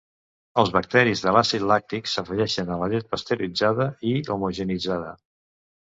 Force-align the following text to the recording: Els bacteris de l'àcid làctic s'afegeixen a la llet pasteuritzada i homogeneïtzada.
Els 0.61 0.71
bacteris 0.77 1.21
de 1.25 1.33
l'àcid 1.35 1.65
làctic 1.71 2.09
s'afegeixen 2.13 2.73
a 2.73 2.77
la 2.85 2.89
llet 2.95 3.11
pasteuritzada 3.15 3.87
i 4.13 4.15
homogeneïtzada. 4.37 5.17